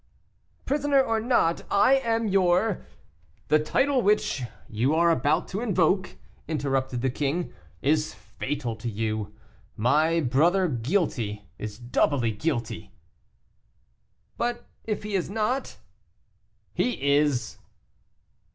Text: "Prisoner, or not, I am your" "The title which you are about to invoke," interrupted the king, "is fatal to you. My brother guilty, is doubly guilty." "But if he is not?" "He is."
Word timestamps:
"Prisoner, 0.65 0.99
or 0.99 1.19
not, 1.19 1.61
I 1.69 1.93
am 1.97 2.27
your" 2.27 2.87
"The 3.49 3.59
title 3.59 4.01
which 4.01 4.41
you 4.67 4.95
are 4.95 5.11
about 5.11 5.47
to 5.49 5.61
invoke," 5.61 6.15
interrupted 6.47 7.03
the 7.03 7.11
king, 7.11 7.53
"is 7.83 8.15
fatal 8.15 8.75
to 8.77 8.89
you. 8.89 9.35
My 9.77 10.19
brother 10.19 10.67
guilty, 10.67 11.43
is 11.59 11.77
doubly 11.77 12.31
guilty." 12.31 12.95
"But 14.37 14.67
if 14.85 15.03
he 15.03 15.13
is 15.13 15.29
not?" 15.29 15.77
"He 16.73 16.93
is." 17.15 17.59